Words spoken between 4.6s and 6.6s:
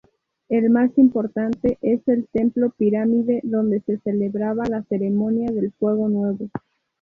la Ceremonia del Fuego Nuevo.